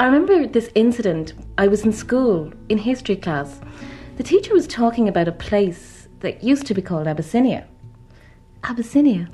[0.00, 1.34] I remember this incident.
[1.58, 3.60] I was in school in history class.
[4.16, 7.66] The teacher was talking about a place that used to be called Abyssinia.
[8.64, 9.28] Abyssinia.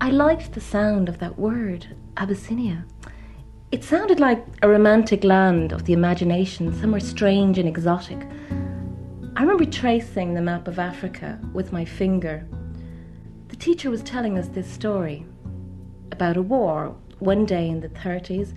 [0.00, 1.88] I liked the sound of that word,
[2.18, 2.84] Abyssinia.
[3.72, 8.28] It sounded like a romantic land of the imagination, somewhere strange and exotic.
[9.34, 12.46] I remember tracing the map of Africa with my finger.
[13.48, 15.26] The teacher was telling us this story
[16.12, 16.94] about a war.
[17.18, 18.54] One day in the 30s,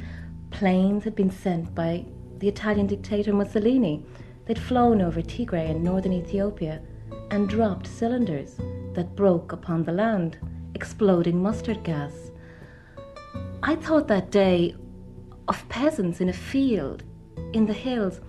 [0.59, 2.03] planes had been sent by
[2.39, 4.03] the Italian dictator Mussolini.
[4.45, 6.81] They'd flown over Tigray in northern Ethiopia
[7.31, 8.57] and dropped cylinders
[8.93, 10.37] that broke upon the land
[10.75, 12.11] exploding mustard gas.
[13.63, 14.75] I thought that day
[15.47, 17.03] of peasants in a field
[17.53, 18.19] in the hills.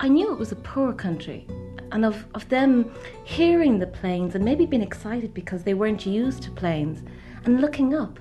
[0.00, 1.46] I knew it was a poor country,
[1.92, 6.42] and of, of them hearing the planes and maybe being excited because they weren't used
[6.42, 7.04] to planes
[7.44, 8.18] and looking up.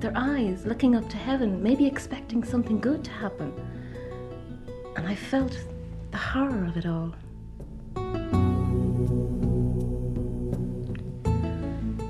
[0.00, 3.52] Their eyes looking up to heaven, maybe expecting something good to happen.
[4.96, 5.58] And I felt
[6.10, 7.14] the horror of it all.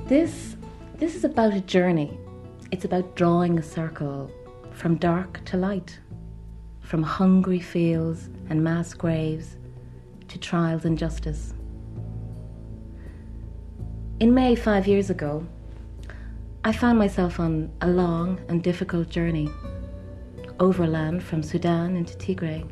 [0.07, 0.57] This
[0.99, 2.19] this is about a journey.
[2.71, 4.31] It's about drawing a circle
[4.73, 5.99] from dark to light,
[6.81, 9.57] from hungry fields and mass graves
[10.29, 11.55] to trials and justice.
[14.19, 15.47] In May 5 years ago,
[16.67, 19.49] I found myself on a long and difficult journey
[20.59, 22.69] overland from Sudan into Tigray.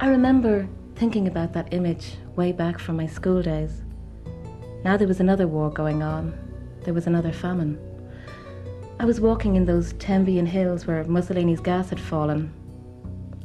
[0.00, 3.80] I remember thinking about that image way back from my school days
[4.84, 6.38] now there was another war going on.
[6.84, 7.78] There was another famine.
[8.98, 12.52] I was walking in those Tembian hills where Mussolini's gas had fallen.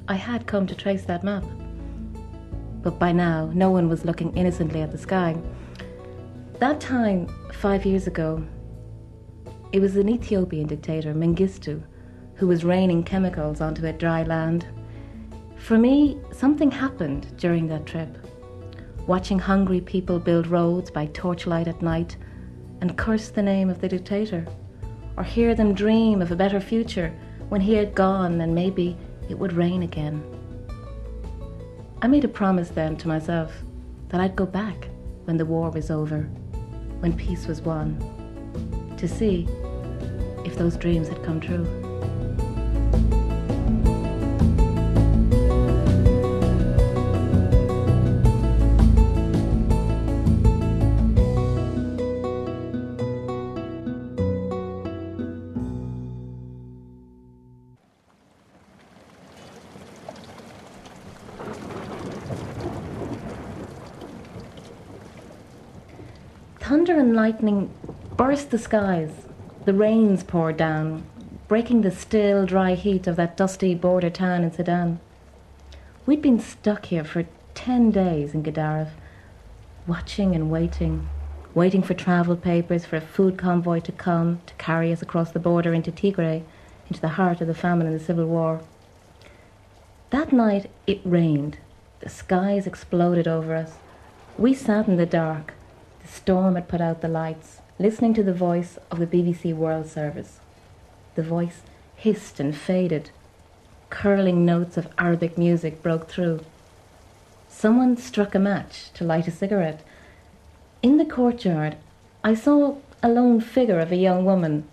[0.10, 1.46] I had come to trace that map.
[2.82, 5.36] But by now, no one was looking innocently at the sky.
[6.60, 8.42] That time, five years ago,
[9.74, 11.84] it was an Ethiopian dictator, Mengistu,
[12.36, 14.66] who was raining chemicals onto a dry land.
[15.58, 18.18] For me, something happened during that trip
[19.06, 22.18] watching hungry people build roads by torchlight at night
[22.82, 24.48] and curse the name of the dictator,
[25.18, 27.14] or hear them dream of a better future
[27.50, 28.98] when he had gone and maybe
[29.30, 30.24] it would rain again.
[32.02, 33.54] I made a promise then to myself
[34.10, 34.88] that I'd go back
[35.26, 36.30] when the war was over,
[37.06, 37.96] when peace was won,
[38.98, 39.48] to see
[40.44, 41.85] if those dreams had come true.
[67.26, 67.72] Lightning
[68.16, 69.10] burst the skies.
[69.66, 71.04] The rains poured down,
[71.48, 75.00] breaking the still, dry heat of that dusty border town in Sudan.
[76.06, 77.26] We'd been stuck here for
[77.56, 78.90] ten days in Gedaref,
[79.88, 81.10] watching and waiting,
[81.56, 85.40] waiting for travel papers, for a food convoy to come to carry us across the
[85.40, 86.44] border into Tigray,
[86.90, 88.62] into the heart of the famine and the civil war.
[90.12, 91.58] That night it rained.
[92.02, 93.78] The skies exploded over us.
[94.38, 95.56] We sat in the dark,
[96.06, 99.88] the storm had put out the lights, listening to the voice of the BBC World
[99.88, 100.40] Service.
[101.16, 101.62] The voice
[101.96, 103.10] hissed and faded.
[103.90, 106.42] Curling notes of Arabic music broke through.
[107.50, 109.84] Someone struck a match to light a cigarette.
[110.84, 111.76] In the courtyard,
[112.24, 114.68] I saw a lone figure of a young woman,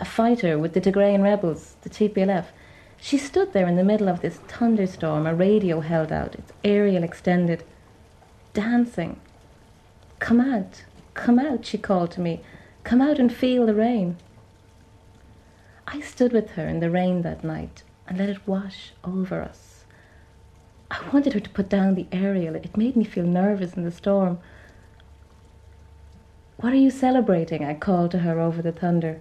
[0.00, 2.46] a fighter with the Tigrayan rebels, the TPLF.
[3.00, 7.04] She stood there in the middle of this thunderstorm, a radio held out, its aerial
[7.04, 7.62] extended,
[8.52, 9.20] dancing
[10.20, 12.40] Come out, come out, she called to me.
[12.84, 14.16] Come out and feel the rain.
[15.88, 19.84] I stood with her in the rain that night and let it wash over us.
[20.90, 22.54] I wanted her to put down the aerial.
[22.54, 24.38] It made me feel nervous in the storm.
[26.58, 27.64] What are you celebrating?
[27.64, 29.20] I called to her over the thunder.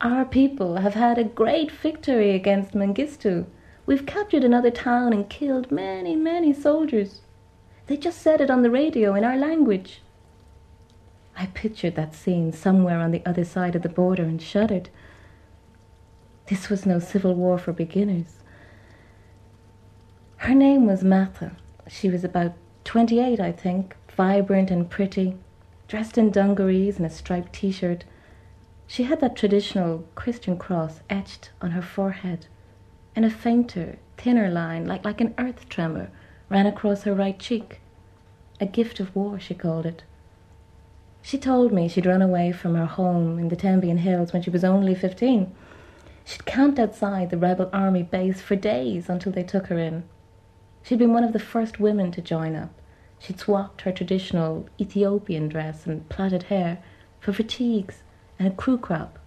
[0.00, 3.46] Our people have had a great victory against Mengistu.
[3.84, 7.22] We've captured another town and killed many, many soldiers.
[7.90, 10.00] They just said it on the radio in our language.
[11.36, 14.90] I pictured that scene somewhere on the other side of the border and shuddered.
[16.46, 18.44] This was no civil war for beginners.
[20.36, 21.56] Her name was Martha.
[21.88, 22.52] She was about
[22.84, 25.36] 28, I think, vibrant and pretty,
[25.88, 28.04] dressed in dungarees and a striped t shirt.
[28.86, 32.46] She had that traditional Christian cross etched on her forehead,
[33.16, 36.12] and a fainter, thinner line, like, like an earth tremor,
[36.50, 37.80] ran across her right cheek.
[38.60, 40.02] A gift of war, she called it.
[41.22, 44.50] She told me she'd run away from her home in the Tembian Hills when she
[44.50, 45.54] was only 15.
[46.24, 50.02] She'd camped outside the rebel army base for days until they took her in.
[50.82, 52.70] She'd been one of the first women to join up.
[53.18, 56.78] She'd swapped her traditional Ethiopian dress and plaited hair
[57.20, 58.02] for fatigues
[58.38, 59.18] and a crew crop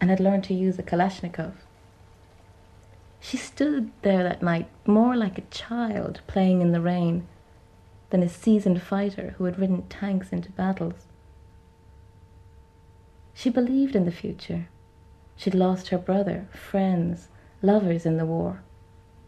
[0.00, 1.54] and had learned to use a Kalashnikov.
[3.28, 7.26] She stood there that night more like a child playing in the rain
[8.10, 11.06] than a seasoned fighter who had ridden tanks into battles.
[13.34, 14.68] She believed in the future.
[15.34, 17.26] She'd lost her brother, friends,
[17.62, 18.62] lovers in the war.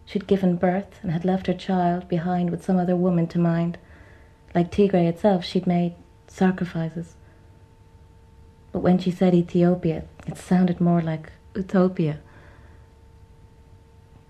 [0.04, 3.78] She'd given birth and had left her child behind with some other woman to mind.
[4.54, 5.96] Like Tigray itself, she'd made
[6.28, 7.16] sacrifices.
[8.70, 12.20] But when she said Ethiopia, it sounded more like utopia.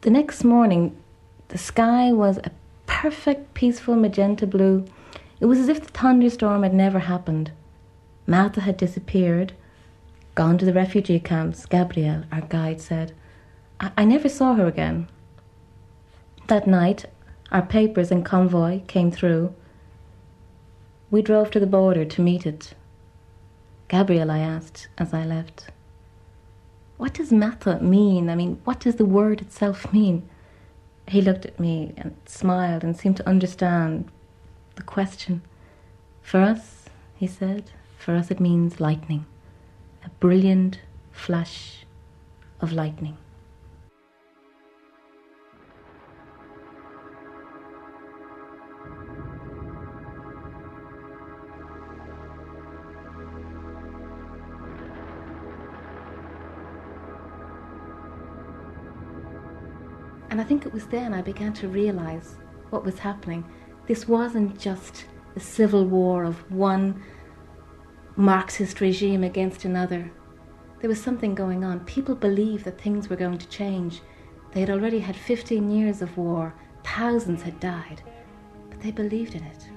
[0.02, 0.96] The next morning,
[1.48, 2.52] the sky was a
[2.86, 4.84] perfect, peaceful magenta blue.
[5.40, 7.50] It was as if the thunderstorm had never happened.
[8.24, 9.54] Martha had disappeared,
[10.36, 13.12] gone to the refugee camps, Gabrielle, our guide, said.
[13.80, 15.08] I, I never saw her again.
[16.46, 17.06] That night,
[17.50, 19.52] our papers and convoy came through.
[21.10, 22.74] We drove to the border to meet it.
[23.88, 25.70] Gabrielle, I asked as I left,
[26.98, 28.28] what does Martha mean?
[28.28, 30.28] I mean, what does the word itself mean?
[31.06, 34.10] He looked at me and smiled and seemed to understand
[34.74, 35.42] the question.
[36.20, 36.84] For us,
[37.16, 39.24] he said, for us it means lightning
[40.04, 40.80] a brilliant
[41.12, 41.84] flash
[42.60, 43.16] of lightning.
[60.38, 62.36] And I think it was then I began to realize
[62.70, 63.44] what was happening.
[63.88, 67.02] This wasn't just a civil war of one
[68.14, 70.12] Marxist regime against another.
[70.78, 71.80] There was something going on.
[71.86, 74.00] People believed that things were going to change.
[74.52, 78.00] They had already had 15 years of war, thousands had died,
[78.70, 79.68] but they believed in it.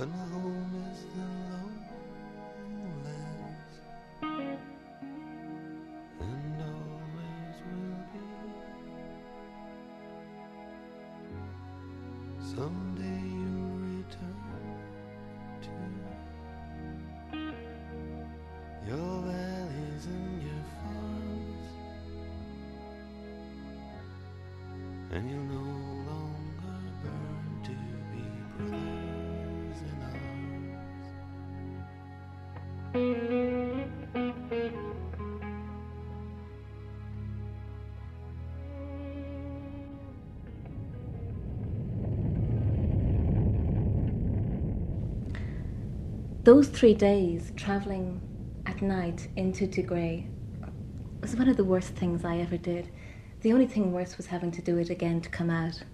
[0.00, 1.59] But my home is the lowlands,
[46.50, 48.20] Those three days traveling
[48.66, 50.26] at night into Tigray
[51.20, 52.90] was one of the worst things I ever did.
[53.42, 55.84] The only thing worse was having to do it again to come out.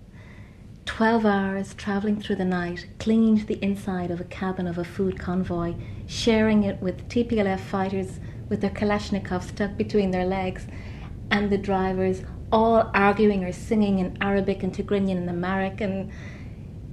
[0.86, 4.84] Twelve hours traveling through the night, clinging to the inside of a cabin of a
[4.84, 5.74] food convoy,
[6.06, 10.66] sharing it with TPLF fighters with their Kalashnikovs stuck between their legs,
[11.30, 16.10] and the drivers all arguing or singing in Arabic and Tigrinian and Amharic, and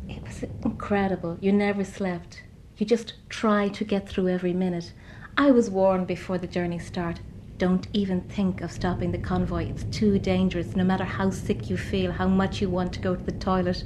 [0.09, 1.37] it was incredible.
[1.39, 2.43] You never slept.
[2.75, 4.93] You just try to get through every minute.
[5.37, 7.19] I was warned before the journey start.
[7.59, 9.69] Don't even think of stopping the convoy.
[9.69, 13.15] It's too dangerous, no matter how sick you feel, how much you want to go
[13.15, 13.83] to the toilet.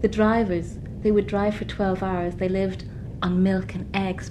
[0.00, 2.36] The drivers, they would drive for 12 hours.
[2.36, 2.84] They lived
[3.22, 4.30] on milk and eggs.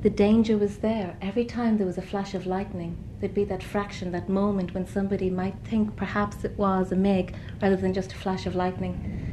[0.00, 1.18] The danger was there.
[1.20, 4.86] Every time there was a flash of lightning, there'd be that fraction, that moment when
[4.86, 9.31] somebody might think perhaps it was a MiG rather than just a flash of lightning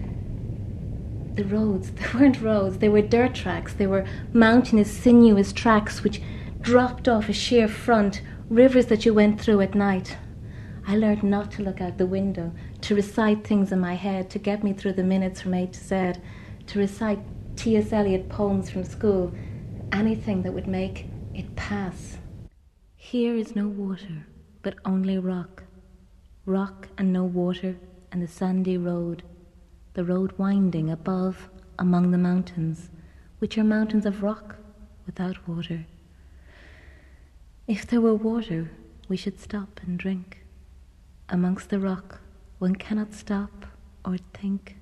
[1.35, 1.91] the roads.
[1.95, 3.73] They weren't roads, they were dirt tracks.
[3.73, 6.21] They were mountainous, sinuous tracks which
[6.61, 10.17] dropped off a sheer front, rivers that you went through at night.
[10.87, 14.39] I learned not to look out the window, to recite things in my head to
[14.39, 16.13] get me through the minutes from A to Z,
[16.67, 17.19] to recite
[17.55, 17.93] T.S.
[17.93, 19.31] Eliot poems from school,
[19.91, 22.17] anything that would make it pass.
[22.95, 24.25] Here is no water,
[24.61, 25.63] but only rock.
[26.45, 27.75] Rock and no water,
[28.11, 29.23] and the sandy road
[29.93, 32.89] the road winding above among the mountains,
[33.39, 34.57] which are mountains of rock
[35.05, 35.85] without water.
[37.67, 38.71] If there were water,
[39.07, 40.45] we should stop and drink.
[41.29, 42.21] Amongst the rock,
[42.57, 43.65] one cannot stop
[44.05, 44.77] or think.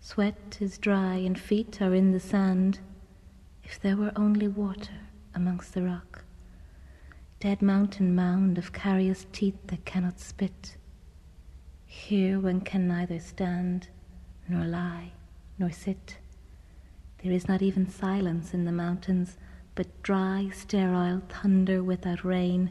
[0.00, 2.80] Sweat is dry and feet are in the sand.
[3.62, 4.98] If there were only water
[5.34, 6.24] amongst the rock.
[7.38, 10.76] Dead mountain mound of carious teeth that cannot spit.
[11.86, 13.88] Here one can neither stand,
[14.50, 15.12] nor lie,
[15.58, 16.18] nor sit.
[17.22, 19.36] There is not even silence in the mountains,
[19.74, 22.70] but dry, sterile thunder without rain.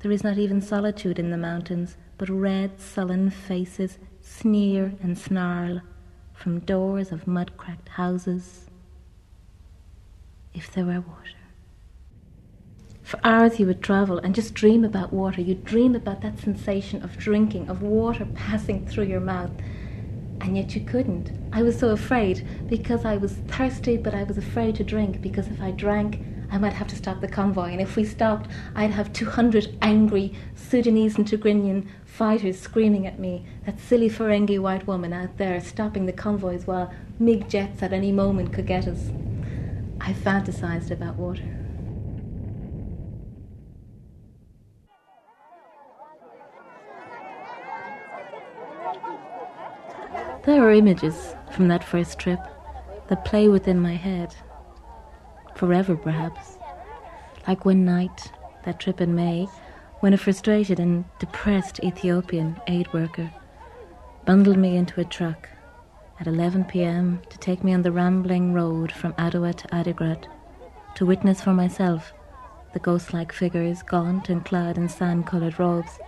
[0.00, 5.80] There is not even solitude in the mountains, but red, sullen faces sneer and snarl
[6.32, 8.66] from doors of mud cracked houses.
[10.52, 11.44] If there were water.
[13.02, 15.42] For hours you would travel and just dream about water.
[15.42, 19.50] You'd dream about that sensation of drinking, of water passing through your mouth.
[20.40, 21.32] And yet you couldn't.
[21.52, 25.46] I was so afraid because I was thirsty, but I was afraid to drink because
[25.48, 27.72] if I drank, I might have to stop the convoy.
[27.72, 33.46] And if we stopped, I'd have 200 angry Sudanese and Tigrinian fighters screaming at me.
[33.66, 38.12] That silly Ferengi white woman out there stopping the convoys while MiG jets at any
[38.12, 39.10] moment could get us.
[40.00, 41.63] I fantasized about water.
[50.46, 52.38] There are images from that first trip
[53.08, 54.34] that play within my head.
[55.54, 56.58] Forever, perhaps.
[57.48, 58.30] Like one night,
[58.66, 59.48] that trip in May,
[60.00, 63.30] when a frustrated and depressed Ethiopian aid worker
[64.26, 65.48] bundled me into a truck
[66.20, 70.26] at 11 pm to take me on the rambling road from Adwa to Adigrat
[70.94, 72.12] to witness for myself
[72.74, 75.98] the ghost like figures, gaunt and clad in sand coloured robes,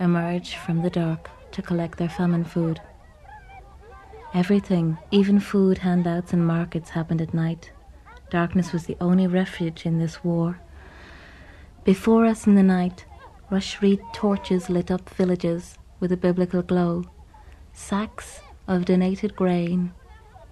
[0.00, 2.80] emerge from the dark to collect their famine food.
[4.36, 7.72] Everything, even food handouts and markets, happened at night.
[8.28, 10.60] Darkness was the only refuge in this war.
[11.84, 13.06] Before us in the night,
[13.48, 17.04] rush reed torches lit up villages with a biblical glow.
[17.72, 19.94] Sacks of donated grain,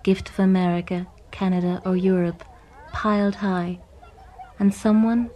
[0.02, 2.42] gift of America, Canada, or Europe,
[2.90, 3.80] piled high.
[4.58, 5.28] And someone,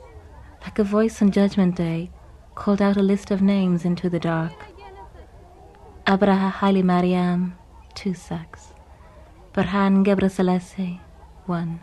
[0.62, 2.10] like a voice on Judgment Day,
[2.54, 4.54] called out a list of names into the dark.
[6.06, 7.57] Abraha Haile Mariam,
[7.98, 8.72] two sacks.
[9.52, 11.00] Burhan Gebrselassie,
[11.46, 11.80] one.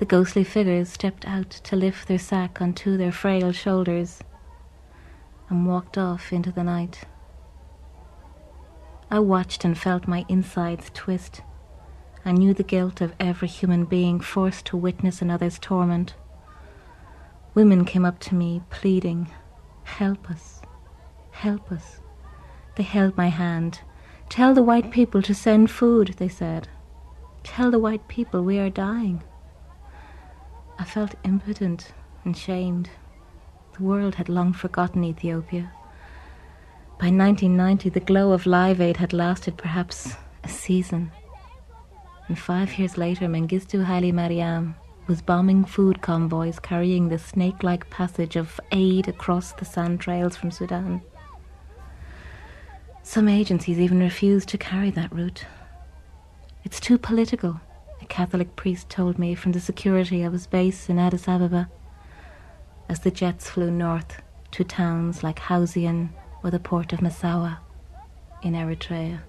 [0.00, 4.18] The ghostly figures stepped out to lift their sack onto their frail shoulders
[5.48, 7.02] and walked off into the night.
[9.12, 11.42] I watched and felt my insides twist.
[12.24, 16.16] I knew the guilt of every human being forced to witness another's torment.
[17.54, 19.30] Women came up to me, pleading,
[19.84, 20.62] Help us,
[21.30, 22.00] help us.
[22.74, 23.78] They held my hand
[24.34, 26.66] Tell the white people to send food, they said.
[27.44, 29.22] Tell the white people we are dying.
[30.76, 31.92] I felt impotent
[32.24, 32.90] and shamed.
[33.76, 35.70] The world had long forgotten Ethiopia.
[36.98, 41.12] By 1990, the glow of Live Aid had lasted perhaps a season.
[42.26, 44.74] And five years later, Mengistu Haile Mariam
[45.06, 50.34] was bombing food convoys carrying the snake like passage of aid across the sand trails
[50.34, 51.02] from Sudan.
[53.06, 55.44] Some agencies even refuse to carry that route.
[56.64, 57.60] It's too political,
[58.00, 61.68] a Catholic priest told me from the security of his base in Addis Ababa
[62.88, 66.08] as the jets flew north to towns like Hausian
[66.42, 67.58] or the port of Massawa
[68.42, 69.20] in Eritrea.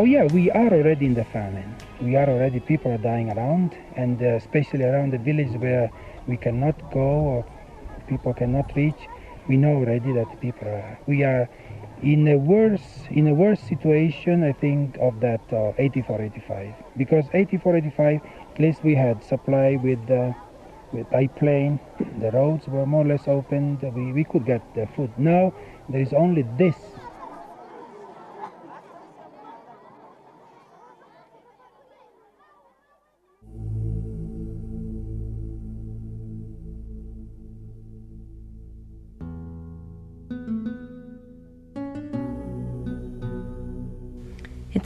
[0.00, 1.76] Oh yeah, we are already in the famine.
[2.00, 5.90] We are already people are dying around, and uh, especially around the village where
[6.26, 7.44] we cannot go or
[8.08, 8.96] people cannot reach.
[9.46, 10.98] We know already that people are.
[11.06, 11.50] We are
[12.02, 16.74] in a worse in a worse situation, I think, of that uh, 84, 85.
[16.96, 18.20] Because 84, 85,
[18.54, 20.32] at least we had supply with uh,
[20.94, 21.78] with airplane.
[22.20, 23.78] The roads were more or less open.
[23.94, 25.12] We we could get the food.
[25.18, 25.52] Now
[25.90, 26.76] there is only this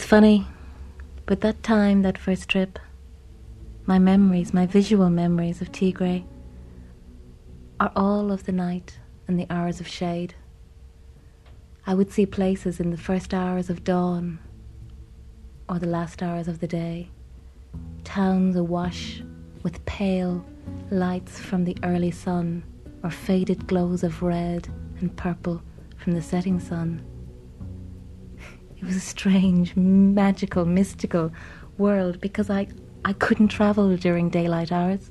[0.04, 0.46] Funny,
[1.24, 2.78] but that time, that first trip,
[3.86, 6.26] my memories, my visual memories of Tigray,
[7.80, 10.34] are all of the night and the hours of shade.
[11.86, 14.40] I would see places in the first hours of dawn
[15.70, 17.08] or the last hours of the day,
[18.04, 19.22] towns awash
[19.62, 20.44] with pale
[20.90, 22.62] lights from the early sun
[23.02, 24.68] or faded glows of red
[25.00, 25.62] and purple
[25.96, 27.02] from the setting sun.
[28.84, 31.32] It was a strange, magical, mystical
[31.78, 32.66] world because I,
[33.02, 35.10] I couldn't travel during daylight hours.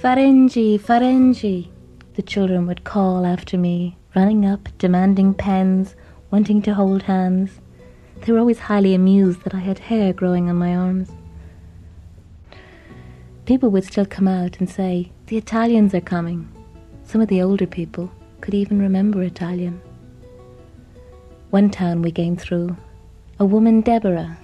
[0.00, 1.68] Farenji, Farenji,
[2.14, 5.96] the children would call after me, running up, demanding pens,
[6.30, 7.60] wanting to hold hands.
[8.22, 11.10] They were always highly amused that I had hair growing on my arms.
[13.44, 16.48] People would still come out and say, The Italians are coming.
[17.04, 18.10] Some of the older people
[18.40, 19.80] could even remember Italian.
[21.50, 22.76] One town we came through,
[23.38, 24.36] a woman, Deborah,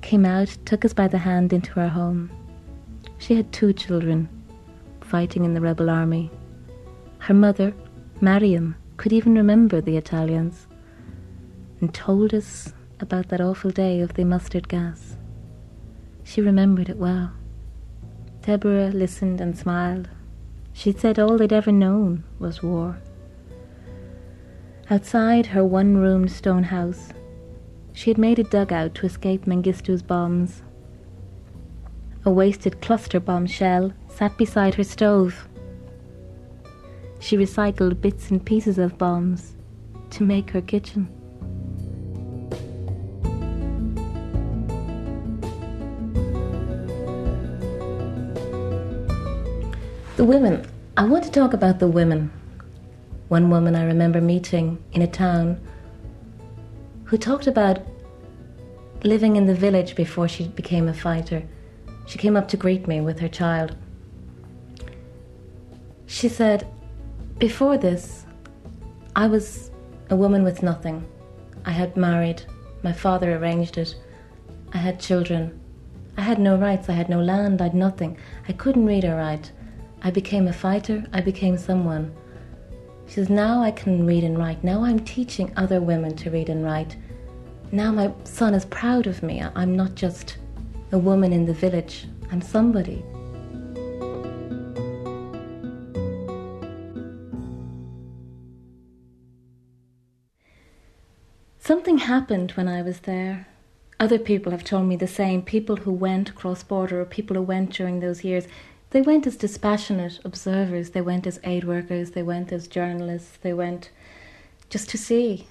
[0.00, 2.30] came out, took us by the hand into her home.
[3.18, 4.30] She had two children
[5.02, 6.30] fighting in the rebel army.
[7.18, 7.74] Her mother,
[8.18, 10.66] Mariam, could even remember the Italians
[11.82, 15.18] and told us about that awful day of the mustard gas.
[16.24, 17.30] She remembered it well.
[18.48, 20.08] Deborah listened and smiled.
[20.72, 22.96] She'd said all they'd ever known was war.
[24.88, 27.10] Outside her one roomed stone house,
[27.92, 30.62] she had made a dugout to escape Mengistu's bombs.
[32.24, 35.46] A wasted cluster bomb shell sat beside her stove.
[37.20, 39.56] She recycled bits and pieces of bombs
[40.12, 41.17] to make her kitchen.
[50.18, 50.66] The women.
[50.96, 52.32] I want to talk about the women.
[53.28, 55.60] One woman I remember meeting in a town
[57.04, 57.86] who talked about
[59.04, 61.44] living in the village before she became a fighter.
[62.06, 63.76] She came up to greet me with her child.
[66.06, 66.66] She said,
[67.38, 68.26] Before this,
[69.14, 69.70] I was
[70.10, 71.06] a woman with nothing.
[71.64, 72.42] I had married,
[72.82, 73.94] my father arranged it.
[74.72, 75.60] I had children.
[76.16, 78.18] I had no rights, I had no land, I had nothing.
[78.48, 79.52] I couldn't read or write.
[80.02, 82.14] I became a fighter, I became someone.
[83.06, 84.62] She says, Now I can read and write.
[84.62, 86.96] Now I'm teaching other women to read and write.
[87.72, 89.42] Now my son is proud of me.
[89.54, 90.38] I'm not just
[90.92, 93.04] a woman in the village, I'm somebody.
[101.58, 103.46] Something happened when I was there.
[104.00, 105.42] Other people have told me the same.
[105.42, 108.46] People who went cross border or people who went during those years.
[108.90, 113.52] They went as dispassionate observers, they went as aid workers, they went as journalists, they
[113.52, 113.90] went
[114.70, 115.46] just to see.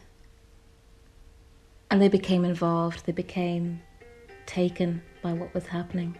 [1.91, 3.81] And they became involved, they became
[4.47, 6.17] taken by what was happening.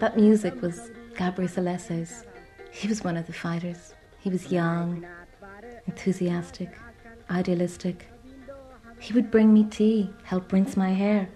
[0.00, 2.24] That music was Gabriel Salesse's.
[2.72, 3.94] He was one of the fighters.
[4.18, 5.06] He was young,
[5.86, 6.76] enthusiastic,
[7.30, 8.08] idealistic.
[8.98, 11.28] He would bring me tea, help rinse my hair.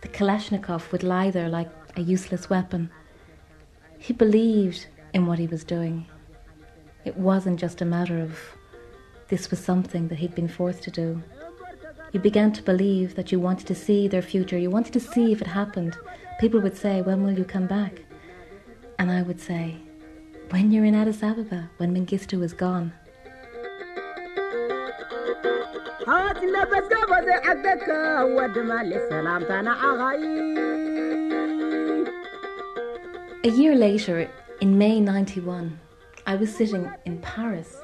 [0.00, 2.90] The Kalashnikov would lie there like a useless weapon.
[3.98, 6.06] He believed in what he was doing.
[7.04, 8.38] It wasn't just a matter of
[9.28, 11.22] this was something that he'd been forced to do.
[12.12, 14.58] You began to believe that you wanted to see their future.
[14.58, 15.96] You wanted to see if it happened.
[16.40, 18.02] People would say, When will you come back?
[18.98, 19.76] And I would say,
[20.50, 22.92] When you're in Addis Ababa, when Mengistu is gone.
[33.44, 34.28] A year later,
[34.60, 35.78] in May 91,
[36.26, 37.76] I was sitting in Paris.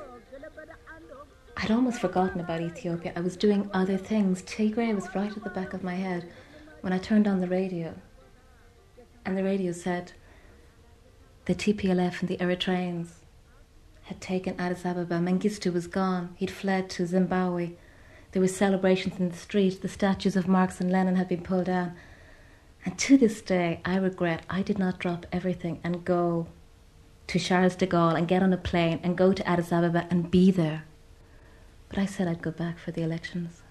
[1.58, 3.12] I'd almost forgotten about Ethiopia.
[3.16, 4.42] I was doing other things.
[4.42, 6.28] Tigray was right at the back of my head
[6.82, 7.94] when I turned on the radio.
[9.24, 10.12] And the radio said
[11.46, 13.08] the TPLF and the Eritreans
[14.02, 15.18] had taken Addis Ababa.
[15.18, 16.34] Mengistu was gone.
[16.36, 17.72] He'd fled to Zimbabwe.
[18.32, 19.80] There were celebrations in the street.
[19.80, 21.96] The statues of Marx and Lenin had been pulled down.
[22.84, 26.48] And to this day, I regret I did not drop everything and go
[27.28, 30.30] to Charles de Gaulle and get on a plane and go to Addis Ababa and
[30.30, 30.84] be there.
[31.88, 33.62] But I said I'd go back for the elections.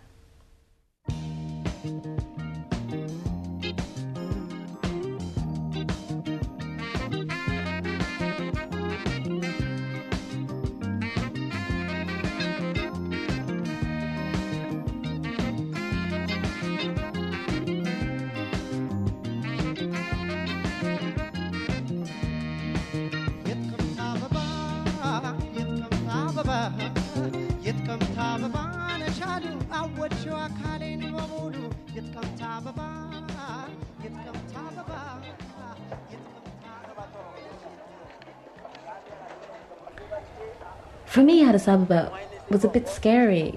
[41.06, 42.12] For me, Addis Ababa
[42.50, 43.54] was a bit scary.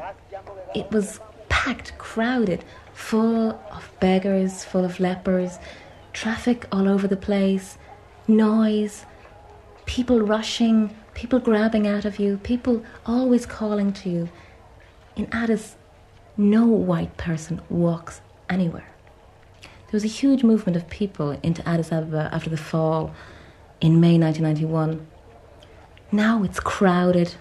[0.75, 5.59] It was packed, crowded, full of beggars, full of lepers,
[6.12, 7.79] traffic all over the place,
[8.27, 9.07] noise,
[9.87, 14.29] people rushing, people grabbing out of you, people always calling to you.
[15.17, 15.77] In Addis,
[16.37, 18.88] no white person walks anywhere.
[19.62, 23.12] There was a huge movement of people into Addis Ababa after the fall
[23.81, 25.07] in May 1991.
[26.11, 27.35] Now it's crowded.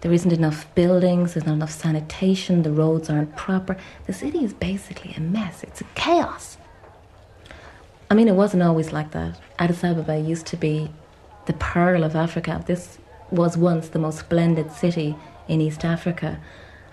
[0.00, 3.76] There isn't enough buildings, there's not enough sanitation, the roads aren't proper.
[4.06, 6.56] The city is basically a mess, it's a chaos.
[8.10, 9.38] I mean, it wasn't always like that.
[9.58, 10.90] Addis Ababa used to be
[11.44, 12.62] the pearl of Africa.
[12.66, 12.98] This
[13.30, 15.16] was once the most splendid city
[15.48, 16.40] in East Africa.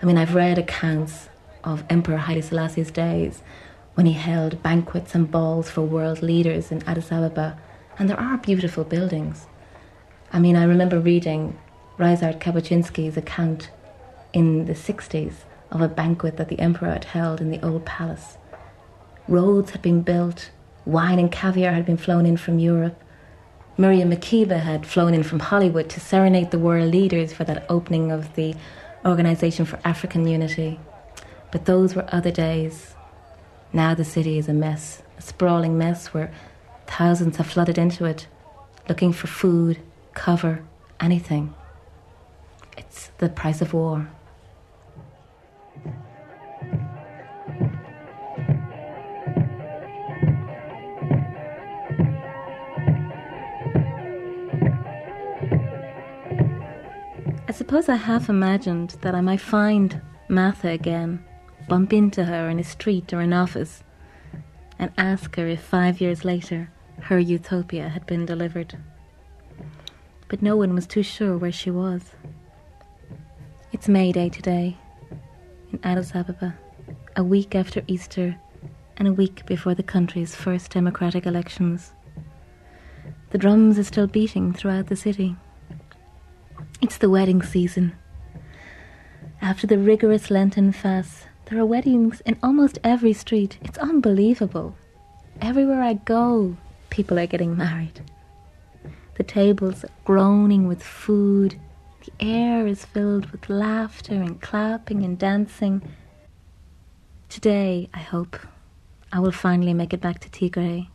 [0.02, 1.30] I mean, I've read accounts
[1.62, 3.42] of Emperor Haile Selassie's days
[3.94, 7.58] when he held banquets and balls for world leaders in Addis Ababa,
[7.98, 9.46] and there are beautiful buildings.
[10.34, 11.56] I mean, I remember reading
[11.96, 13.70] Ryszard Kapuscinski's account
[14.32, 18.36] in the 60s of a banquet that the emperor had held in the old palace.
[19.28, 20.50] Roads had been built,
[20.84, 23.00] wine and caviar had been flown in from Europe.
[23.78, 28.10] Miriam Makeba had flown in from Hollywood to serenade the world leaders for that opening
[28.10, 28.56] of the
[29.06, 30.80] Organization for African Unity.
[31.52, 32.96] But those were other days.
[33.72, 36.32] Now the city is a mess, a sprawling mess where
[36.88, 38.26] thousands have flooded into it,
[38.88, 39.78] looking for food,
[40.14, 40.64] cover,
[41.00, 41.54] anything.
[42.76, 44.08] It's the price of war.
[57.46, 61.24] I suppose I half imagined that I might find Martha again,
[61.68, 63.84] bump into her in a street or an office,
[64.78, 66.70] and ask her if five years later
[67.02, 68.76] her utopia had been delivered.
[70.28, 72.02] But no one was too sure where she was.
[73.72, 74.76] It's May Day today
[75.70, 76.56] in Addis Ababa,
[77.14, 78.36] a week after Easter
[78.96, 81.92] and a week before the country's first democratic elections.
[83.30, 85.36] The drums are still beating throughout the city.
[86.80, 87.92] It's the wedding season.
[89.42, 93.58] After the rigorous Lenten fast, there are weddings in almost every street.
[93.62, 94.74] It's unbelievable.
[95.42, 96.56] Everywhere I go,
[96.88, 98.00] people are getting married.
[99.16, 101.58] The tables are groaning with food.
[102.04, 105.82] The air is filled with laughter and clapping and dancing.
[107.28, 108.38] Today, I hope,
[109.12, 110.88] I will finally make it back to Tigray.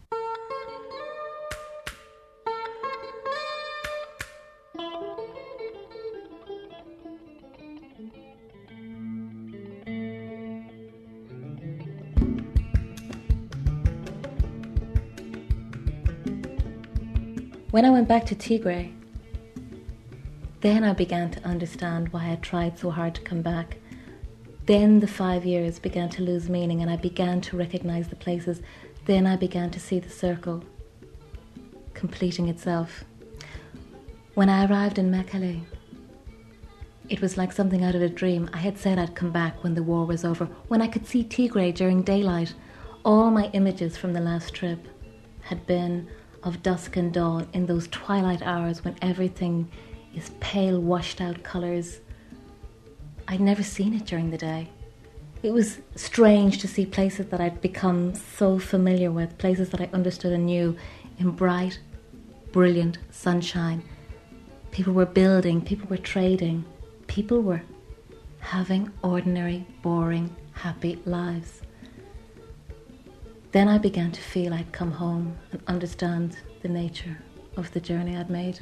[17.72, 18.92] When I went back to Tigray,
[20.62, 23.78] then I began to understand why I tried so hard to come back.
[24.66, 28.64] Then the five years began to lose meaning and I began to recognize the places.
[29.06, 30.64] Then I began to see the circle
[31.94, 33.04] completing itself.
[34.34, 35.62] When I arrived in Mekelle,
[37.08, 38.50] it was like something out of a dream.
[38.52, 41.24] I had said I'd come back when the war was over, when I could see
[41.24, 42.56] Tigray during daylight.
[43.06, 44.88] All my images from the last trip
[45.42, 46.10] had been
[46.44, 49.70] of dusk and dawn in those twilight hours when everything
[50.16, 52.00] is pale, washed out colours.
[53.28, 54.70] I'd never seen it during the day.
[55.42, 59.90] It was strange to see places that I'd become so familiar with, places that I
[59.94, 60.76] understood and knew,
[61.18, 61.80] in bright,
[62.52, 63.84] brilliant sunshine.
[64.72, 66.66] People were building, people were trading,
[67.08, 67.62] people were
[68.40, 71.62] having ordinary, boring, happy lives.
[73.52, 77.18] Then I began to feel I'd come home and understand the nature
[77.58, 78.60] of the journey I'd made.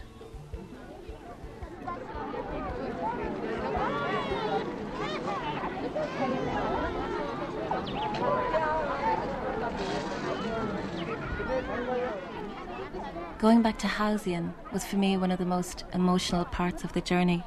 [13.39, 17.02] Going back to Hausian was for me one of the most emotional parts of the
[17.02, 17.43] journey.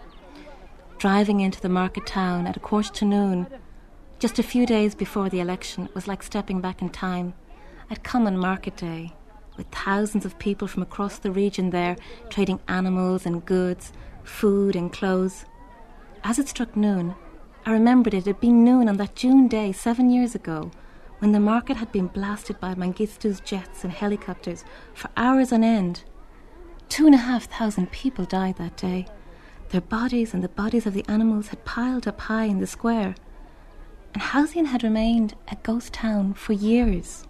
[0.99, 3.47] Driving into the market town at a quarter to noon,
[4.21, 7.33] just a few days before the election, it was like stepping back in time.
[7.89, 9.15] I'd come on market day,
[9.57, 11.97] with thousands of people from across the region there,
[12.29, 15.47] trading animals and goods, food and clothes.
[16.23, 17.15] As it struck noon,
[17.65, 20.71] I remembered it had been noon on that June day seven years ago
[21.21, 26.05] when the market had been blasted by Mengistu's jets and helicopters for hours on end.
[26.91, 29.07] Two and a half thousand people died that day.
[29.71, 33.15] Their bodies and the bodies of the animals had piled up high in the square.
[34.15, 37.25] And Hausian had remained a ghost town for years.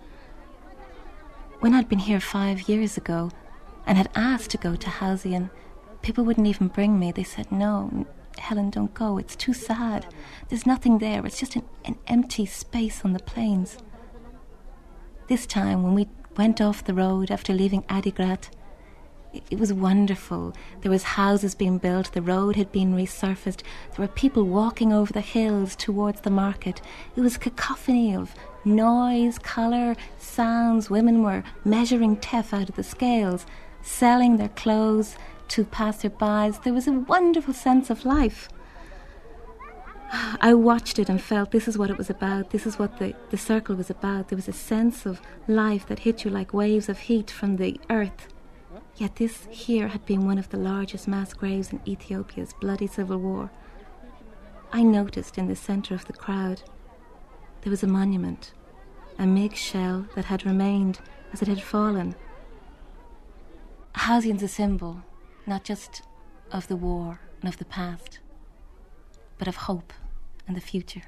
[1.61, 3.31] When I'd been here five years ago
[3.87, 5.51] and had asked to go to Hausian,
[6.03, 7.13] people wouldn't even bring me.
[7.13, 8.07] They said, no,
[8.39, 9.19] Helen, don't go.
[9.19, 10.07] It's too sad.
[10.49, 11.25] There's nothing there.
[11.27, 13.77] It's just an, an empty space on the plains.
[15.29, 18.49] This time, when we went off the road after leaving Adigrat,
[19.33, 20.55] it, was wonderful.
[20.81, 25.13] There was houses being built, the road had been resurfaced, there were people walking over
[25.13, 26.81] the hills towards the market.
[27.17, 30.91] It was cacophony of noise, colour, sounds.
[30.91, 33.47] Women were measuring teff out of the scales,
[33.83, 35.17] selling their clothes
[35.49, 36.61] to passer-bys.
[36.61, 38.49] There was a wonderful sense of life.
[40.41, 42.51] I watched it and felt this is what it was about.
[42.51, 44.29] This is what the, the circle was about.
[44.29, 47.81] There was a sense of life that hit you like waves of heat from the
[47.89, 48.27] earth.
[49.01, 53.17] Yet this here had been one of the largest mass graves in Ethiopia's bloody civil
[53.17, 53.51] war.
[54.75, 56.63] I noticed in the centre of the crowd
[57.63, 58.53] there was a monument,
[59.19, 61.01] a MiG shell that had remained
[61.33, 62.15] as it had fallen.
[63.95, 65.03] Hausian's a symbol,
[65.47, 66.03] not just
[66.53, 68.19] of the war and of the past,
[69.39, 69.95] but of hope
[70.47, 71.05] and the future.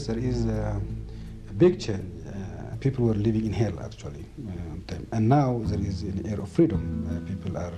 [0.00, 0.80] Yes, there is a,
[1.48, 2.04] a big change.
[2.26, 4.24] Uh, people were living in hell, actually.
[4.48, 7.06] Uh, and now there is an air of freedom.
[7.10, 7.72] Uh, people are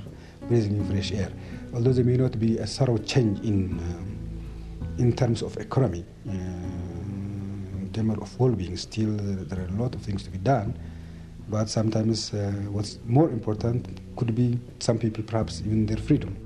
[0.48, 1.30] breathing in fresh air.
[1.74, 6.32] Although there may not be a thorough change in, um, in terms of economy, uh,
[6.32, 10.78] in terms of well-being, still uh, there are a lot of things to be done.
[11.48, 12.32] But sometimes
[12.70, 16.36] what's more important could be some people perhaps even their freedom.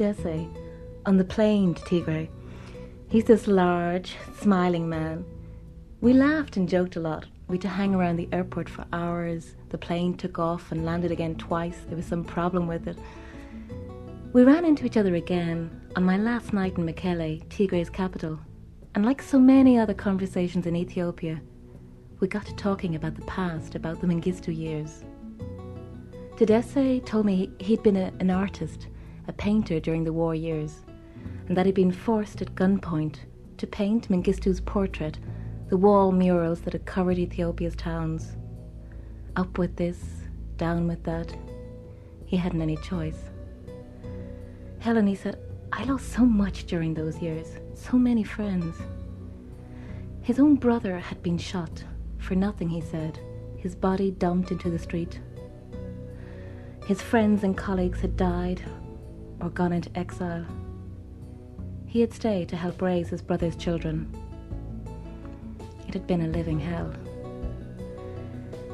[0.00, 0.48] Tedesse
[1.04, 2.30] on the plane to Tigray.
[3.10, 5.26] He's this large, smiling man.
[6.00, 7.26] We laughed and joked a lot.
[7.48, 9.56] We had to hang around the airport for hours.
[9.68, 11.80] The plane took off and landed again twice.
[11.86, 12.96] There was some problem with it.
[14.32, 18.40] We ran into each other again on my last night in Mekelle, Tigray's capital.
[18.94, 21.42] And like so many other conversations in Ethiopia,
[22.20, 25.04] we got to talking about the past, about the Mengistu years.
[26.36, 28.86] Tedesse told me he'd been a, an artist,
[29.30, 30.84] a painter during the war years,
[31.46, 33.20] and that he'd been forced at gunpoint
[33.58, 35.20] to paint Mengistu's portrait,
[35.68, 38.36] the wall murals that had covered Ethiopia's towns.
[39.36, 39.98] Up with this,
[40.56, 41.32] down with that.
[42.26, 43.30] He hadn't any choice.
[44.80, 45.38] Helen, he said,
[45.72, 48.74] I lost so much during those years, so many friends.
[50.22, 51.84] His own brother had been shot,
[52.18, 53.20] for nothing, he said,
[53.56, 55.20] his body dumped into the street.
[56.84, 58.60] His friends and colleagues had died
[59.40, 60.44] or gone into exile.
[61.86, 64.14] He had stayed to help raise his brother's children.
[65.88, 66.92] It had been a living hell.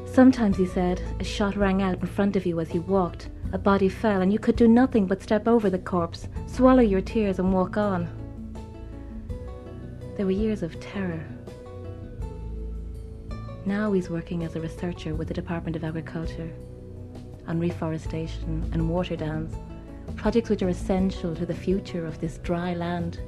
[0.05, 3.29] Sometimes, he said, a shot rang out in front of you as you walked.
[3.52, 7.00] A body fell, and you could do nothing but step over the corpse, swallow your
[7.00, 8.09] tears, and walk on.
[10.16, 11.24] There were years of terror.
[13.66, 16.52] Now he's working as a researcher with the Department of Agriculture
[17.46, 19.55] on reforestation and water dams,
[20.14, 23.20] projects which are essential to the future of this dry land.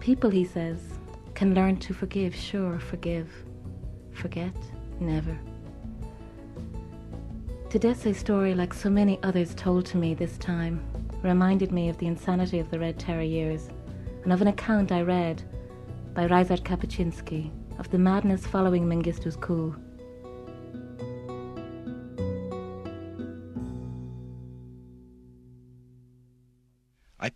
[0.00, 0.78] People, he says,
[1.34, 3.28] can learn to forgive, sure, forgive.
[4.12, 4.54] Forget,
[5.00, 5.38] never.
[7.68, 10.82] Tedesse's story, like so many others told to me this time,
[11.22, 13.68] reminded me of the insanity of the Red Terror years
[14.22, 15.42] and of an account I read
[16.14, 19.76] by Ryszard Kapuscinski of the madness following Mengistu's coup.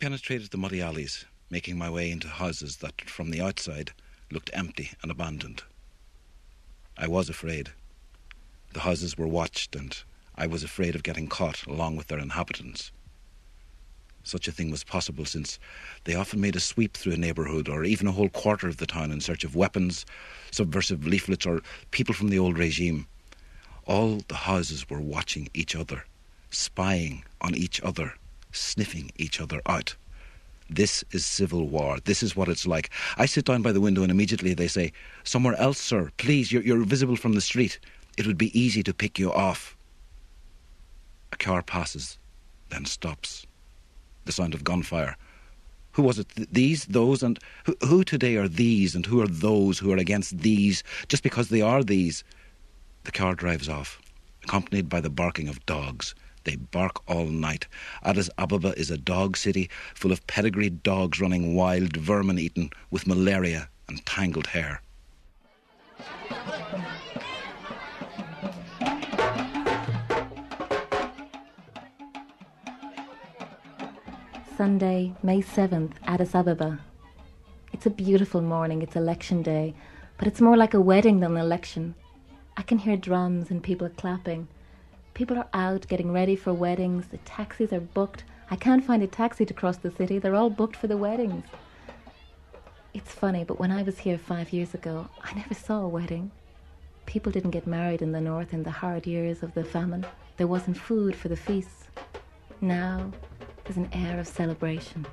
[0.00, 3.92] Penetrated the muddy alleys, making my way into houses that, from the outside,
[4.30, 5.62] looked empty and abandoned.
[6.96, 7.70] I was afraid.
[8.72, 10.02] The houses were watched, and
[10.36, 12.92] I was afraid of getting caught along with their inhabitants.
[14.24, 15.58] Such a thing was possible since
[16.04, 18.86] they often made a sweep through a neighbourhood or even a whole quarter of the
[18.86, 20.06] town in search of weapons,
[20.50, 21.60] subversive leaflets, or
[21.90, 23.06] people from the old regime.
[23.84, 26.04] All the houses were watching each other,
[26.50, 28.14] spying on each other,
[28.52, 29.94] sniffing each other out.
[30.68, 31.98] This is civil war.
[32.04, 32.90] This is what it's like.
[33.16, 34.92] I sit down by the window and immediately they say,
[35.24, 36.12] Somewhere else, sir.
[36.16, 37.80] Please, you're, you're visible from the street.
[38.16, 39.76] It would be easy to pick you off.
[41.32, 42.18] A car passes,
[42.68, 43.46] then stops.
[44.26, 45.16] The sound of gunfire.
[45.92, 46.28] Who was it?
[46.52, 50.38] These, those, and who, who today are these, and who are those who are against
[50.38, 52.22] these just because they are these?
[53.04, 54.00] The car drives off.
[54.44, 56.14] accompanied by the barking of dogs.
[56.44, 57.66] They bark all night.
[58.02, 63.06] Addis Ababa is a dog city full of pedigreed dogs running wild, vermin eaten, with
[63.06, 64.82] malaria and tangled hair.
[74.56, 76.80] Sunday, May 7th, Addis Ababa.
[77.72, 79.74] It's a beautiful morning, it's election day,
[80.18, 81.94] but it's more like a wedding than an election.
[82.58, 84.48] I can hear drums and people clapping.
[85.20, 88.24] People are out getting ready for weddings, the taxis are booked.
[88.50, 91.44] I can't find a taxi to cross the city, they're all booked for the weddings.
[92.94, 96.30] It's funny, but when I was here five years ago, I never saw a wedding.
[97.04, 100.06] People didn't get married in the north in the hard years of the famine.
[100.38, 101.88] There wasn't food for the feasts.
[102.62, 103.12] Now,
[103.64, 105.04] there's an air of celebration.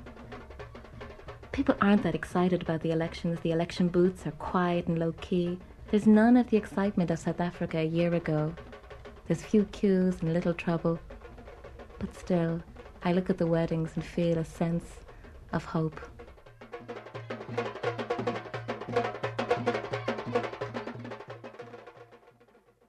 [1.52, 3.42] People aren't that excited about the elections.
[3.42, 5.60] The election booths are quiet and low key.
[5.92, 8.54] There's none of the excitement of South Africa a year ago.
[9.28, 11.00] There's few queues and little trouble.
[12.00, 12.62] But still,
[13.04, 14.86] I look at the weddings and feel a sense
[15.52, 16.00] of hope.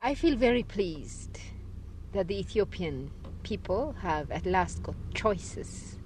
[0.01, 1.41] I feel very pleased
[2.13, 3.11] that the Ethiopian
[3.43, 5.99] people have at last got choices.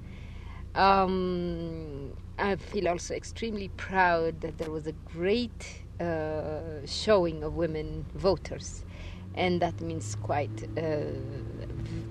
[0.75, 8.07] Um, I feel also extremely proud that there was a great uh, showing of women
[8.15, 8.85] voters,
[9.35, 10.81] and that means quite uh,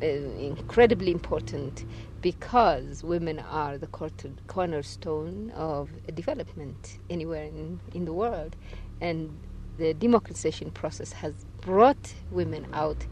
[0.02, 1.86] uh, incredibly important
[2.22, 3.88] because women are the
[4.48, 8.56] cornerstone of development anywhere in, in the world,
[9.00, 9.36] and
[9.78, 13.06] the democratization process has brought women out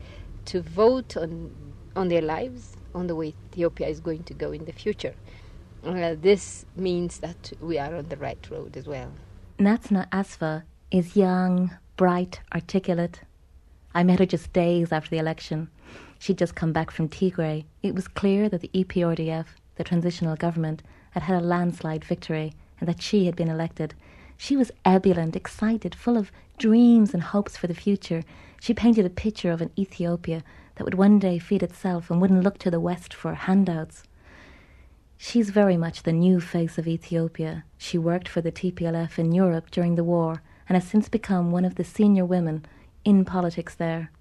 [0.46, 1.56] to vote on
[1.96, 5.16] on their lives, on the way Ethiopia is going to go in the future.
[5.84, 9.12] Uh, this means that we are on the right road as well.
[9.60, 13.22] Natsanet Asfa is young, bright, articulate.
[13.94, 15.70] I met her just days after the election.
[16.20, 17.66] She'd just come back from Tigray.
[17.82, 22.88] It was clear that the EPRDF, the transitional government, had had a landslide victory and
[22.88, 23.96] that she had been elected.
[24.38, 28.24] She was ebullient, excited, full of dreams and hopes for the future.
[28.62, 30.44] She painted a picture of an Ethiopia
[30.76, 34.04] that would one day feed itself and wouldn't look to the West for handouts.
[35.18, 37.66] She's very much the new face of Ethiopia.
[37.78, 41.66] She worked for the TPLF in Europe during the war and has since become one
[41.66, 42.66] of the senior women
[43.10, 44.12] in politics there.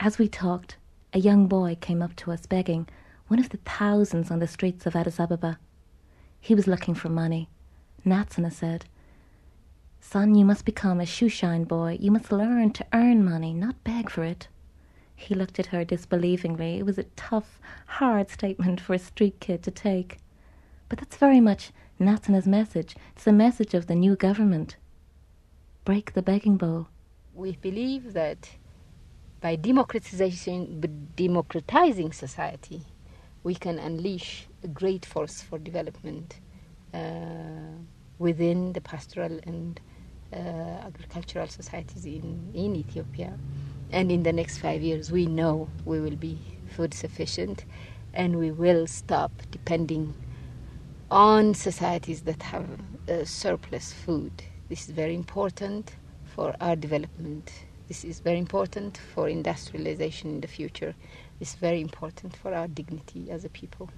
[0.00, 0.76] As we talked,
[1.12, 2.88] a young boy came up to us begging,
[3.28, 5.58] one of the thousands on the streets of Addis Ababa.
[6.40, 7.50] He was looking for money.
[8.06, 8.86] Natsanet said,
[10.00, 11.98] Son, you must become a shoeshine boy.
[12.00, 14.48] You must learn to earn money, not beg for it.
[15.14, 16.78] He looked at her disbelievingly.
[16.78, 20.16] It was a tough, hard statement for a street kid to take.
[20.88, 22.96] But that's very much Natsanet's message.
[23.14, 24.76] It's the message of the new government.
[25.84, 26.88] Break the begging bowl.
[27.34, 28.50] We believe that
[29.40, 32.82] by democratization, democratizing society,
[33.42, 36.38] we can unleash a great force for development
[36.94, 36.98] uh,
[38.18, 39.80] within the pastoral and
[40.32, 43.36] uh, agricultural societies in, in Ethiopia.
[43.90, 47.64] And in the next five years, we know we will be food sufficient
[48.14, 50.14] and we will stop depending
[51.10, 52.66] on societies that have
[53.08, 54.32] uh, surplus food.
[54.68, 55.92] This is very important
[56.34, 57.52] for our development.
[57.88, 60.94] This is very important for industrialization in the future.
[61.40, 63.90] It's very important for our dignity as a people.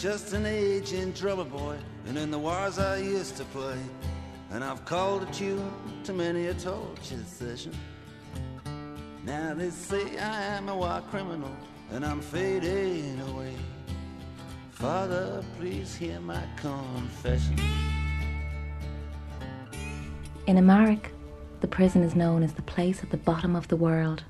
[0.00, 1.76] Just an aging drummer boy,
[2.06, 3.76] and in the wars I used to play.
[4.50, 5.70] And I've called a tune
[6.04, 7.76] to many a torture session.
[9.26, 11.54] Now they say I am a war criminal,
[11.92, 13.54] and I'm fading away.
[14.70, 17.60] Father, please hear my confession.
[20.46, 21.12] In Amharic,
[21.60, 24.24] the prison is known as the place at the bottom of the world.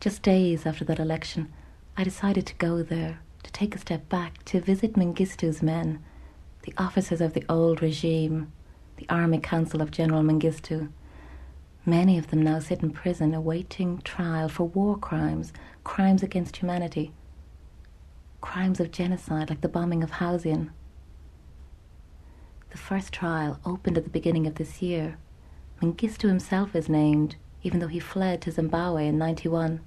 [0.00, 1.52] Just days after that election,
[1.94, 6.02] I decided to go there to take a step back to visit Mengistu's men,
[6.62, 8.52] the officers of the old regime,
[8.96, 10.90] the Army Council of General Mengistu.
[11.86, 15.52] Many of them now sit in prison awaiting trial for war crimes,
[15.84, 17.12] crimes against humanity,
[18.40, 20.70] crimes of genocide like the bombing of Hauzien.
[22.70, 25.16] The first trial opened at the beginning of this year.
[25.82, 29.80] Mengistu himself is named, even though he fled to Zimbabwe in 91.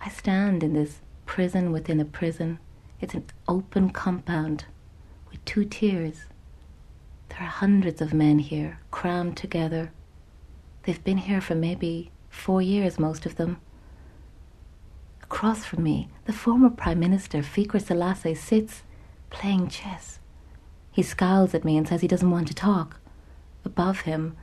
[0.00, 1.00] I stand in this
[1.30, 2.58] prison within a prison.
[3.00, 4.64] It's an open compound
[5.30, 6.24] with two tiers.
[7.28, 9.92] There are hundreds of men here, crammed together.
[10.82, 13.58] They've been here for maybe four years, most of them.
[15.22, 18.82] Across from me, the former Prime Minister, Fikri Selassie, sits
[19.30, 20.18] playing chess.
[20.90, 22.98] He scowls at me and says he doesn't want to talk.
[23.64, 24.36] Above him,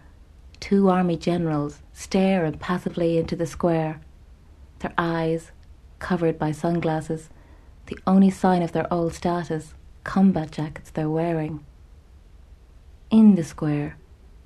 [0.61, 3.99] two army generals stare impassively into the square,
[4.79, 5.51] their eyes
[5.99, 7.29] covered by sunglasses,
[7.87, 9.73] the only sign of their old status,
[10.03, 11.63] combat jackets they're wearing.
[13.09, 13.97] In the square,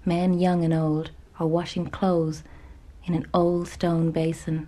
[0.06, 2.44] men young and old are washing clothes
[3.06, 4.68] in an old stone basin.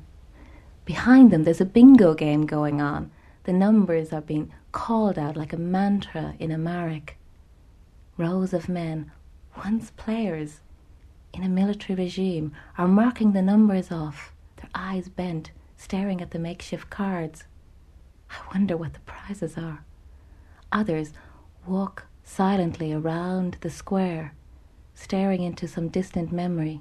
[0.85, 3.11] Behind them, there's a bingo game going on.
[3.43, 7.17] The numbers are being called out like a mantra in Amharic.
[8.17, 9.11] Rows of men,
[9.57, 10.61] once players
[11.33, 15.51] in a military regime, are marking the numbers off, their eyes bent,
[15.83, 17.43] staring at the makeshift cards.
[18.29, 19.83] I wonder what the prizes are.
[20.71, 21.11] Others
[21.67, 24.33] walk silently around the square,
[24.95, 26.79] staring into some distant memory.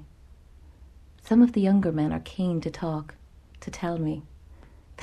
[1.21, 3.15] Some of the younger men are keen to talk,
[3.59, 4.23] to tell me.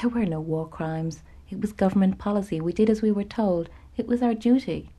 [0.00, 1.22] There were no war crimes.
[1.50, 2.58] It was government policy.
[2.58, 3.68] We did as we were told.
[3.98, 4.90] It was our duty.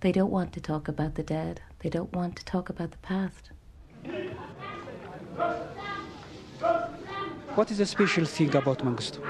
[0.00, 1.60] They don't want to talk about the dead.
[1.80, 3.50] They don't want to talk about the past.
[7.54, 9.20] What is the special thing about Mengistu?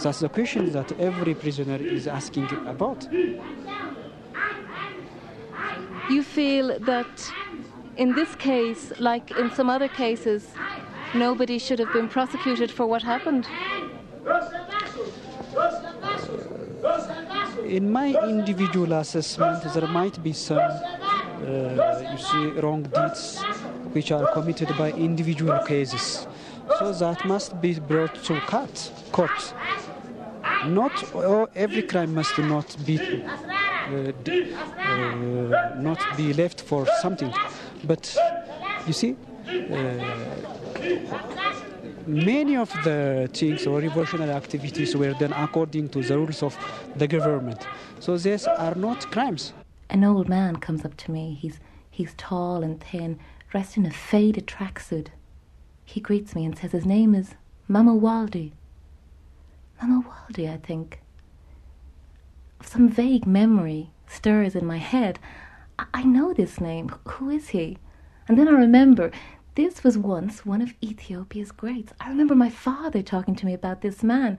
[0.00, 3.08] That's the question that every prisoner is asking about.
[6.08, 7.32] You feel that
[7.96, 10.46] in this case, like in some other cases,
[11.14, 13.48] nobody should have been prosecuted for what happened?
[17.66, 23.44] In my individual assessment, there might be some, uh, you see, wrong deeds
[23.92, 26.26] which are committed by individual cases.
[26.78, 28.92] So that must be brought to court.
[29.12, 29.54] court.
[30.66, 30.92] Not
[31.56, 32.98] every crime must not be
[33.90, 37.32] uh, uh, not be left for something,
[37.84, 38.16] but
[38.86, 39.16] you see,
[39.48, 40.30] uh,
[42.06, 46.56] many of the things or revolutionary activities were done according to the rules of
[46.96, 47.66] the government.
[47.98, 49.52] So these are not crimes.
[49.88, 51.38] An old man comes up to me.
[51.40, 51.58] He's
[51.90, 53.18] he's tall and thin,
[53.50, 55.08] dressed in a faded tracksuit.
[55.84, 57.34] He greets me and says his name is
[57.68, 58.52] Mamo Walde.
[59.82, 61.00] Mamo Walde, I think.
[62.62, 65.18] Some vague memory stirs in my head.
[65.78, 66.94] I, I know this name.
[67.08, 67.78] Who is he?
[68.28, 69.10] And then I remember
[69.56, 71.92] this was once one of Ethiopia's greats.
[72.00, 74.38] I remember my father talking to me about this man.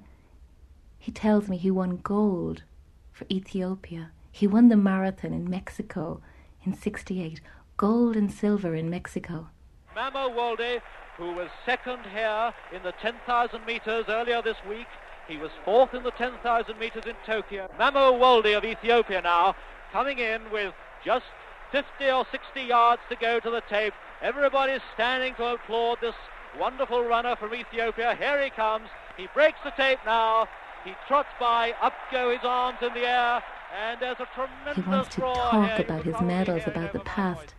[0.97, 2.63] He tells me he won gold
[3.11, 4.11] for Ethiopia.
[4.31, 6.21] He won the marathon in Mexico
[6.63, 7.41] in 68,
[7.81, 9.49] gold and silver in Mexico.
[9.97, 10.83] Mamo Walde,
[11.17, 14.85] who was second here in the 10,000 meters earlier this week.
[15.27, 17.67] He was fourth in the 10,000 meters in Tokyo.
[17.79, 19.55] Mamo Walde of Ethiopia now
[19.91, 21.25] coming in with just
[21.71, 23.95] 50 or 60 yards to go to the tape.
[24.21, 26.15] Everybody's standing to applaud this
[26.59, 28.15] wonderful runner from Ethiopia.
[28.15, 28.89] Here he comes.
[29.17, 30.47] He breaks the tape now.
[30.85, 31.73] He trots by.
[31.81, 33.41] Up go his arms in the air.
[33.75, 35.79] And there's a tremendous He wants to roar talk.
[35.79, 37.55] About his medals, about the past.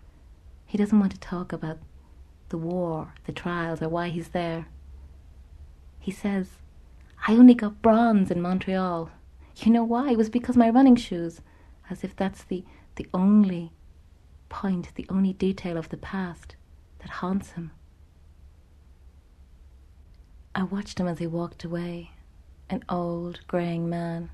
[0.72, 1.80] He doesn't want to talk about
[2.48, 4.68] the war, the trials, or why he's there.
[6.00, 6.48] He says,
[7.28, 9.10] I only got bronze in Montreal.
[9.56, 10.12] You know why?
[10.12, 11.42] It was because my running shoes.
[11.90, 12.64] As if that's the,
[12.96, 13.72] the only
[14.48, 16.56] point, the only detail of the past
[17.00, 17.72] that haunts him.
[20.54, 22.12] I watched him as he walked away,
[22.70, 24.30] an old, greying man,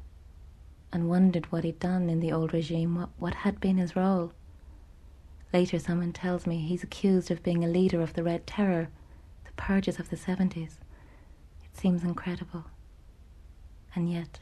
[0.92, 4.32] and wondered what he'd done in the old regime, what, what had been his role.
[5.52, 8.88] Later, someone tells me he's accused of being a leader of the Red Terror,
[9.44, 10.76] the purges of the 70s.
[11.64, 12.64] It seems incredible.
[13.94, 14.40] And yet,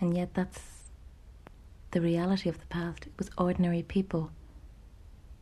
[0.00, 0.90] and yet that's
[1.90, 3.06] the reality of the past.
[3.06, 4.30] It was ordinary people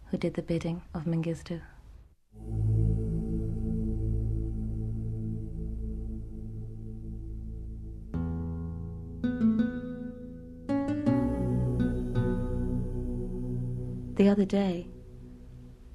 [0.07, 1.63] who did the bidding of Mengistu.
[14.25, 14.87] The other day,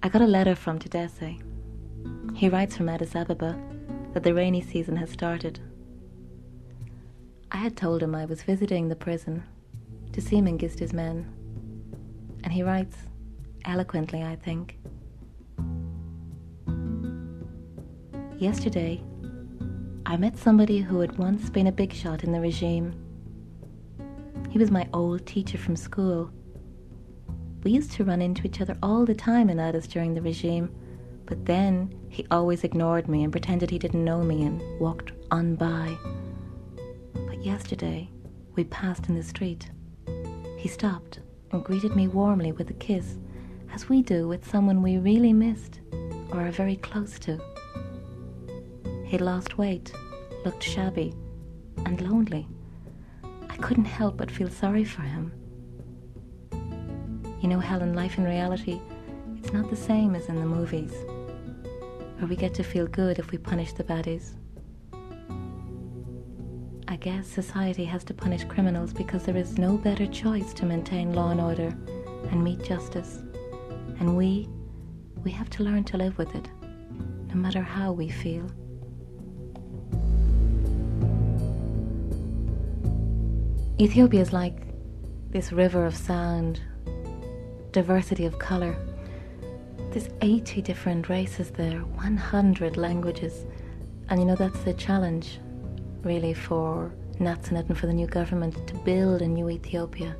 [0.04, 1.42] I got a letter from Tadesse.
[2.36, 3.60] He writes from Addis Ababa
[4.14, 5.60] that the rainy season has started.
[7.52, 9.46] I had told him I was visiting the prison
[10.12, 11.26] to see Mengistu's men,
[12.44, 12.96] and he writes,
[13.66, 14.78] eloquently, I think.
[18.38, 19.02] Yesterday,
[20.06, 22.94] I met somebody who had once been a big shot in the regime.
[24.52, 26.32] He was my old teacher from school.
[27.64, 30.72] We used to run into each other all the time in Addis during the regime,
[31.26, 35.56] but then he always ignored me and pretended he didn't know me and walked on
[35.56, 35.98] by.
[37.14, 38.10] But yesterday,
[38.56, 39.70] we passed in the street.
[40.58, 41.20] He stopped
[41.52, 43.18] and greeted me warmly with a kiss,
[43.74, 45.82] as we do with someone we really missed
[46.32, 47.40] or are very close to.
[49.06, 49.92] He'd lost weight,
[50.46, 51.14] looked shabby,
[51.86, 52.48] and lonely.
[53.50, 55.34] I couldn't help but feel sorry for him.
[57.40, 58.82] You know, Helen, life in reality,
[59.38, 60.92] it's not the same as in the movies,
[62.18, 64.34] where we get to feel good if we punish the baddies.
[66.90, 71.14] I guess society has to punish criminals because there is no better choice to maintain
[71.14, 71.74] law and order
[72.30, 73.20] and meet justice.
[74.00, 74.50] And we,
[75.24, 76.50] we have to learn to live with it,
[77.28, 78.52] no matter how we feel.
[83.80, 84.58] Ethiopia is like
[85.30, 86.60] this river of sound,
[87.72, 88.76] diversity of colour.
[89.92, 93.46] There's 80 different races there, 100 languages.
[94.10, 95.40] And you know, that's the challenge,
[96.04, 100.16] really, for Natsanet and for the new government to build a new Ethiopia.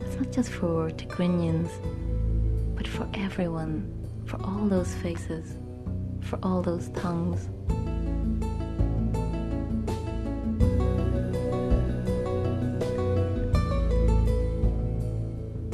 [0.00, 1.70] It's not just for Tigrinians,
[2.76, 3.92] but for everyone,
[4.26, 5.58] for all those faces,
[6.20, 7.48] for all those tongues.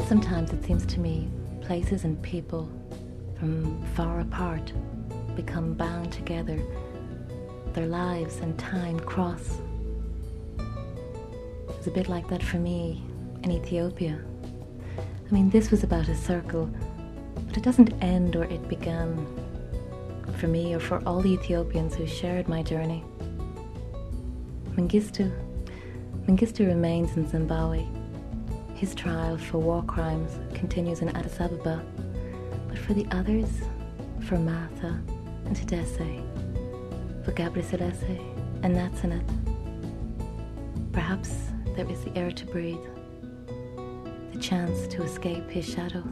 [0.09, 1.29] Sometimes it seems to me
[1.61, 2.67] places and people
[3.39, 4.73] from far apart
[5.37, 6.59] become bound together.
[7.75, 9.59] Their lives and time cross.
[10.59, 13.03] It was a bit like that for me
[13.43, 14.19] in Ethiopia.
[14.97, 16.71] I mean, this was about a circle,
[17.47, 19.27] but it doesn't end where it began.
[20.39, 23.05] For me or for all the Ethiopians who shared my journey.
[24.75, 25.31] Mengistu,
[26.27, 27.87] Mengistu remains in Zimbabwe
[28.79, 31.85] his trial for war crimes continues in Addis Ababa,
[32.69, 33.51] but for the others,
[34.21, 35.03] for Martha
[35.47, 36.23] and Tadesse,
[37.25, 37.65] for Gabri
[38.63, 39.27] and Natsanet,
[40.93, 42.87] perhaps there is the air to breathe,
[44.33, 46.05] the chance to escape his shadow.